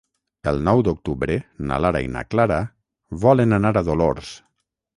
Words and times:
El 0.51 0.61
nou 0.67 0.79
d'octubre 0.87 1.35
na 1.71 1.77
Lara 1.85 2.01
i 2.07 2.09
na 2.15 2.25
Clara 2.33 2.59
volen 3.27 3.61
anar 3.61 3.75
a 3.83 3.87
Dolors. 3.93 4.37